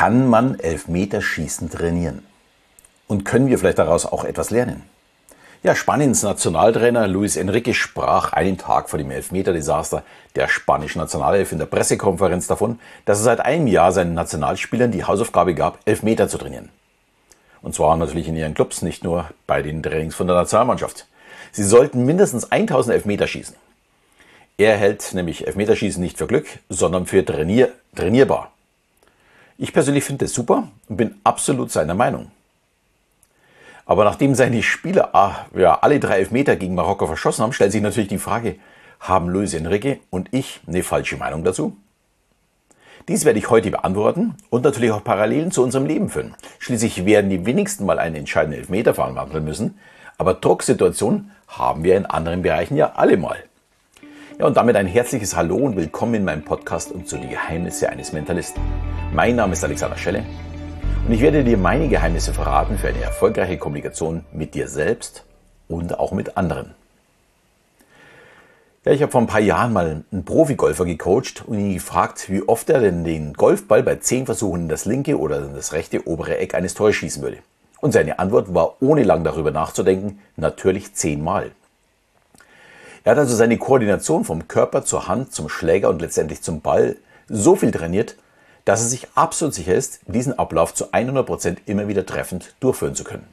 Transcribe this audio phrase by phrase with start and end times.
[0.00, 2.24] Kann man Elfmeterschießen trainieren?
[3.06, 4.82] Und können wir vielleicht daraus auch etwas lernen?
[5.62, 10.02] Ja, Spaniens Nationaltrainer Luis Enrique sprach einen Tag vor dem Elfmeter-Desaster
[10.36, 15.04] der spanischen Nationalelf in der Pressekonferenz davon, dass er seit einem Jahr seinen Nationalspielern die
[15.04, 16.70] Hausaufgabe gab, Elfmeter zu trainieren.
[17.60, 21.08] Und zwar natürlich in ihren Clubs, nicht nur bei den Trainings von der Nationalmannschaft.
[21.52, 23.54] Sie sollten mindestens 1000 Elfmeter schießen.
[24.56, 28.50] Er hält nämlich Elfmeterschießen nicht für Glück, sondern für trainier trainierbar.
[29.62, 32.30] Ich persönlich finde das super und bin absolut seiner Meinung.
[33.84, 37.82] Aber nachdem seine Spieler ah, ja, alle drei Elfmeter gegen Marokko verschossen haben, stellt sich
[37.82, 38.56] natürlich die Frage,
[39.00, 41.76] haben Luis Enrique und ich eine falsche Meinung dazu?
[43.06, 46.34] Dies werde ich heute beantworten und natürlich auch Parallelen zu unserem Leben führen.
[46.58, 49.78] Schließlich werden die wenigsten mal einen entscheidenden Elfmeter verwandeln müssen,
[50.16, 53.36] aber Drucksituationen haben wir in anderen Bereichen ja alle mal.
[54.40, 57.90] Ja, und damit ein herzliches Hallo und willkommen in meinem Podcast und zu die Geheimnisse
[57.90, 58.62] eines Mentalisten.
[59.12, 60.24] Mein Name ist Alexander Schelle
[61.06, 65.24] und ich werde dir meine Geheimnisse verraten für eine erfolgreiche Kommunikation mit dir selbst
[65.68, 66.74] und auch mit anderen.
[68.86, 72.40] Ja, ich habe vor ein paar Jahren mal einen Profigolfer gecoacht und ihn gefragt, wie
[72.40, 76.08] oft er denn den Golfball bei zehn Versuchen in das linke oder in das rechte
[76.08, 77.40] obere Eck eines Tores schießen würde.
[77.82, 81.50] Und seine Antwort war, ohne lang darüber nachzudenken, natürlich zehnmal.
[83.10, 86.94] Er hat also seine Koordination vom Körper zur Hand, zum Schläger und letztendlich zum Ball
[87.28, 88.14] so viel trainiert,
[88.64, 92.94] dass er sich absolut sicher ist, diesen Ablauf zu 100 Prozent immer wieder treffend durchführen
[92.94, 93.26] zu können.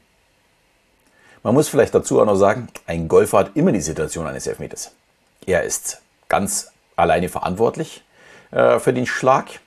[1.44, 4.94] Man muss vielleicht dazu auch noch sagen, ein Golfer hat immer die Situation eines Elfmeters.
[5.46, 8.04] Er ist ganz alleine verantwortlich
[8.50, 9.60] äh, für den Schlag.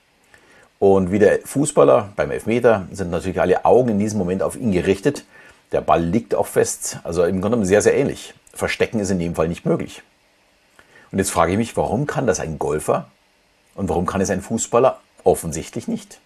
[0.81, 4.73] Und wie der Fußballer beim Elfmeter sind natürlich alle Augen in diesem Moment auf ihn
[4.73, 5.25] gerichtet.
[5.71, 6.99] Der Ball liegt auch fest.
[7.05, 8.35] Also im Grunde sehr, sehr ähnlich.
[8.53, 10.03] Verstecken ist in dem Fall nicht möglich.
[11.13, 13.11] Und jetzt frage ich mich, warum kann das ein Golfer
[13.75, 16.19] und warum kann es ein Fußballer Offensichtlich nicht.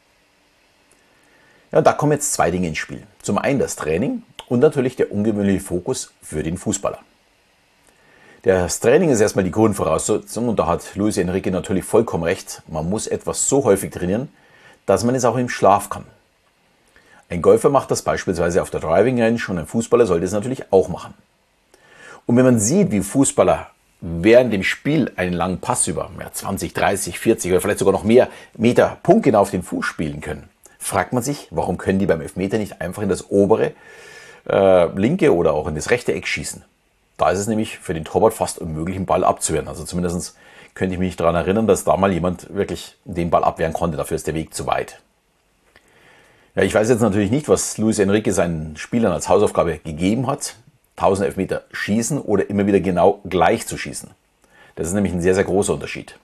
[1.73, 3.03] Ja, da kommen jetzt zwei Dinge ins Spiel.
[3.23, 6.99] Zum einen das Training und natürlich der ungewöhnliche Fokus für den Fußballer.
[8.43, 12.63] Das Training ist erstmal die Grundvoraussetzung und da hat Luis Enrique natürlich vollkommen recht.
[12.69, 14.29] Man muss etwas so häufig trainieren,
[14.87, 16.05] dass man es auch im Schlaf kann.
[17.31, 20.71] Ein Golfer macht das beispielsweise auf der Driving Range und ein Fußballer sollte es natürlich
[20.73, 21.15] auch machen.
[22.27, 23.69] Und wenn man sieht, wie Fußballer
[24.01, 28.05] während dem Spiel einen langen Pass über ja, 20, 30, 40 oder vielleicht sogar noch
[28.05, 30.49] mehr Meter punktgenau auf den Fuß spielen können,
[30.79, 33.73] fragt man sich, warum können die beim Elfmeter nicht einfach in das obere
[34.49, 36.63] äh, linke oder auch in das rechte Eck schießen?
[37.17, 39.69] Da ist es nämlich für den Torwart fast unmöglich, einen Ball abzuwehren.
[39.69, 40.37] Also zumindest
[40.75, 43.97] könnte ich mich daran erinnern, dass da mal jemand wirklich den Ball abwehren konnte.
[43.97, 45.01] Dafür ist der Weg zu weit.
[46.57, 50.57] Ja, ich weiß jetzt natürlich nicht, was Luis Enrique seinen Spielern als Hausaufgabe gegeben hat.
[50.97, 54.11] 1000 Elfmeter schießen oder immer wieder genau gleich zu schießen.
[54.77, 56.19] Das ist nämlich ein sehr, sehr großer Unterschied.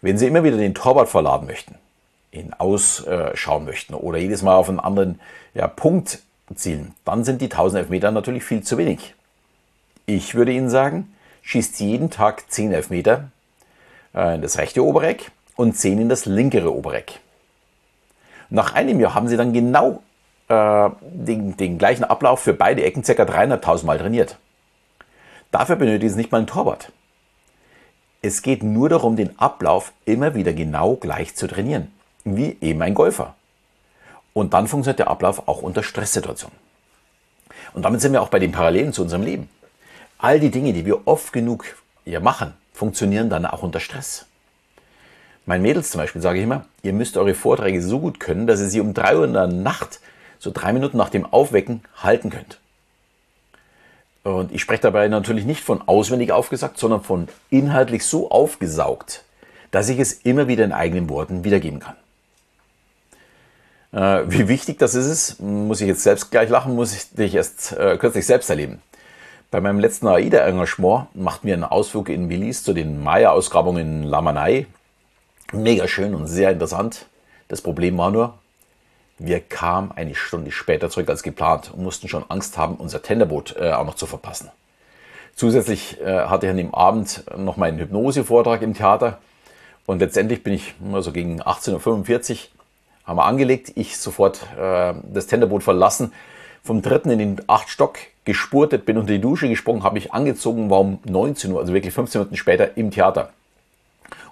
[0.00, 1.76] Wenn Sie immer wieder den Torwart verladen möchten,
[2.32, 5.20] ihn ausschauen möchten oder jedes Mal auf einen anderen
[5.54, 6.20] ja, Punkt
[6.54, 9.14] zielen, dann sind die 1000 Elfmeter natürlich viel zu wenig.
[10.06, 13.28] Ich würde Ihnen sagen, schießt jeden Tag 10 Elfmeter
[14.14, 17.20] äh, in das rechte Obereck und 10 in das linkere Obereck.
[18.50, 20.02] Nach einem Jahr haben Sie dann genau
[20.52, 23.12] äh, den, den gleichen Ablauf für beide Ecken ca.
[23.12, 24.36] 300.000 Mal trainiert.
[25.50, 26.92] Dafür benötigt es nicht mal einen Torwart.
[28.20, 31.92] Es geht nur darum, den Ablauf immer wieder genau gleich zu trainieren,
[32.24, 33.34] wie eben ein Golfer.
[34.32, 36.56] Und dann funktioniert der Ablauf auch unter Stresssituationen.
[37.74, 39.48] Und damit sind wir auch bei den Parallelen zu unserem Leben.
[40.18, 41.64] All die Dinge, die wir oft genug
[42.04, 44.26] ja, machen, funktionieren dann auch unter Stress.
[45.44, 48.60] Meinen Mädels zum Beispiel sage ich immer, ihr müsst eure Vorträge so gut können, dass
[48.60, 50.00] ihr sie um drei Uhr in der Nacht
[50.42, 52.58] so drei Minuten nach dem Aufwecken halten könnt.
[54.24, 59.22] Und ich spreche dabei natürlich nicht von auswendig aufgesagt, sondern von inhaltlich so aufgesaugt,
[59.70, 61.94] dass ich es immer wieder in eigenen Worten wiedergeben kann.
[63.92, 67.96] Äh, wie wichtig das ist, muss ich jetzt selbst gleich lachen, muss ich erst äh,
[67.96, 68.82] kürzlich selbst erleben.
[69.52, 74.66] Bei meinem letzten AIDA-Engagement machten wir einen Ausflug in Belize zu den Maya-Ausgrabungen in Lamanai.
[75.52, 77.06] Mega schön und sehr interessant.
[77.46, 78.38] Das Problem war nur,
[79.24, 83.56] wir kamen eine Stunde später zurück als geplant und mussten schon Angst haben, unser Tenderboot
[83.56, 84.50] äh, auch noch zu verpassen.
[85.34, 89.18] Zusätzlich äh, hatte ich an dem Abend noch meinen Hypnose-Vortrag im Theater
[89.86, 92.38] und letztendlich bin ich also gegen 18.45 Uhr
[93.04, 96.12] haben wir angelegt, ich sofort äh, das Tenderboot verlassen,
[96.62, 100.70] vom dritten in den acht Stock gespurtet, bin unter die Dusche gesprungen, habe mich angezogen,
[100.70, 103.30] war um 19 Uhr, also wirklich 15 Minuten später im Theater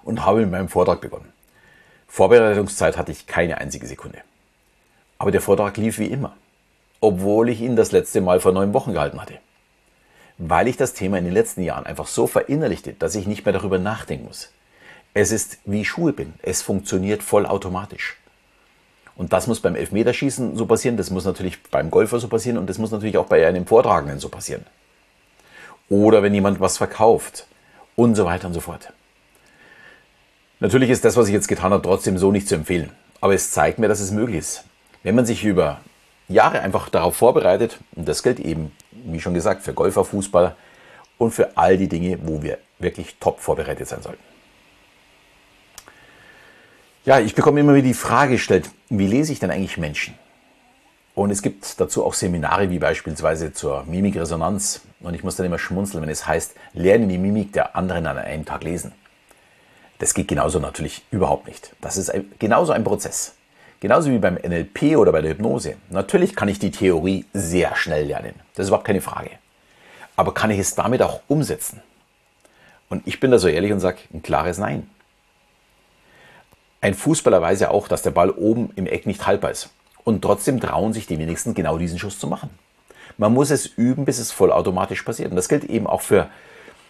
[0.03, 1.31] und habe mit meinem Vortrag begonnen.
[2.07, 4.19] Vorbereitungszeit hatte ich keine einzige Sekunde.
[5.21, 6.35] Aber der Vortrag lief wie immer,
[6.99, 9.35] obwohl ich ihn das letzte Mal vor neun Wochen gehalten hatte.
[10.39, 13.53] Weil ich das Thema in den letzten Jahren einfach so verinnerlichte, dass ich nicht mehr
[13.53, 14.51] darüber nachdenken muss.
[15.13, 16.33] Es ist wie Schuhe bin.
[16.41, 18.17] Es funktioniert vollautomatisch.
[19.15, 22.67] Und das muss beim Elfmeterschießen so passieren, das muss natürlich beim Golfer so passieren und
[22.67, 24.65] das muss natürlich auch bei einem Vortragenden so passieren.
[25.87, 27.45] Oder wenn jemand was verkauft
[27.95, 28.91] und so weiter und so fort.
[30.59, 32.89] Natürlich ist das, was ich jetzt getan habe, trotzdem so nicht zu empfehlen.
[33.19, 34.63] Aber es zeigt mir, dass es möglich ist.
[35.03, 35.81] Wenn man sich über
[36.27, 40.55] Jahre einfach darauf vorbereitet, und das gilt eben, wie schon gesagt, für Golfer, Fußballer
[41.17, 44.23] und für all die Dinge, wo wir wirklich top vorbereitet sein sollten.
[47.03, 50.13] Ja, ich bekomme immer wieder die Frage gestellt, wie lese ich denn eigentlich Menschen?
[51.15, 54.81] Und es gibt dazu auch Seminare wie beispielsweise zur Mimikresonanz.
[55.01, 58.17] Und ich muss dann immer schmunzeln, wenn es heißt, lerne die Mimik der anderen an
[58.17, 58.93] einem Tag lesen.
[59.99, 61.75] Das geht genauso natürlich überhaupt nicht.
[61.81, 63.33] Das ist genauso ein Prozess.
[63.81, 65.75] Genauso wie beim NLP oder bei der Hypnose.
[65.89, 68.35] Natürlich kann ich die Theorie sehr schnell lernen.
[68.53, 69.31] Das ist überhaupt keine Frage.
[70.15, 71.81] Aber kann ich es damit auch umsetzen?
[72.89, 74.87] Und ich bin da so ehrlich und sage ein klares Nein.
[76.79, 79.71] Ein Fußballer weiß ja auch, dass der Ball oben im Eck nicht haltbar ist.
[80.03, 82.51] Und trotzdem trauen sich die wenigsten genau diesen Schuss zu machen.
[83.17, 85.31] Man muss es üben, bis es vollautomatisch passiert.
[85.31, 86.29] Und das gilt eben auch für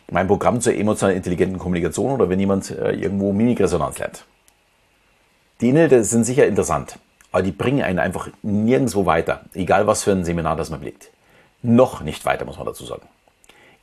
[0.09, 4.25] mein Programm zur emotional intelligenten Kommunikation oder wenn jemand äh, irgendwo Mimikresonanz lernt.
[5.61, 6.97] Die Inhalte sind sicher interessant,
[7.31, 11.11] aber die bringen einen einfach nirgendwo weiter, egal was für ein Seminar das man blickt.
[11.61, 13.07] Noch nicht weiter, muss man dazu sagen.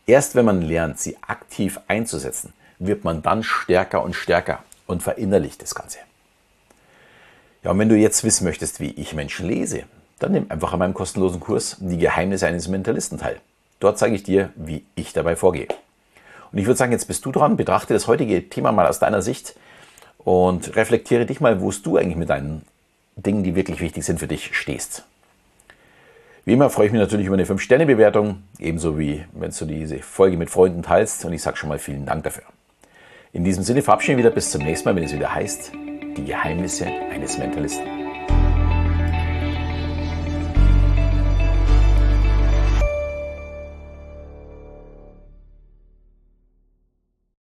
[0.04, 5.62] Erst wenn man lernt, sie aktiv einzusetzen, wird man dann stärker und stärker und verinnerlicht
[5.62, 5.98] das Ganze.
[7.62, 9.84] Ja, und wenn du jetzt wissen möchtest, wie ich Menschen lese,
[10.18, 13.40] dann nimm einfach an meinem kostenlosen Kurs Die Geheimnisse eines Mentalisten teil.
[13.78, 15.68] Dort zeige ich dir, wie ich dabei vorgehe.
[16.50, 19.22] Und ich würde sagen, jetzt bist du dran, betrachte das heutige Thema mal aus deiner
[19.22, 19.54] Sicht
[20.28, 22.60] und reflektiere dich mal, wo du eigentlich mit deinen
[23.16, 25.06] Dingen, die wirklich wichtig sind für dich, stehst.
[26.44, 30.36] Wie immer freue ich mich natürlich über eine 5-Sterne-Bewertung, ebenso wie wenn du diese Folge
[30.36, 32.44] mit Freunden teilst und ich sage schon mal vielen Dank dafür.
[33.32, 35.72] In diesem Sinne verabschieden wir wieder bis zum nächsten Mal, wenn es wieder heißt,
[36.18, 38.07] die Geheimnisse eines Mentalisten.